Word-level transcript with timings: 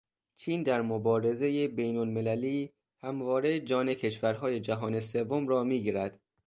چین 0.35 0.63
در 0.63 0.81
مبارزهٔ 0.81 1.67
بین 1.67 1.97
المللی 1.97 2.73
همواره 3.03 3.59
جان 3.59 3.93
کشورهای 3.93 4.59
جهان 4.59 4.99
سوم 4.99 5.47
را 5.47 5.63
میگیرد. 5.63 6.19